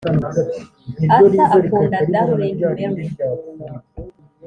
[1.15, 3.05] arthur akunda darling mary.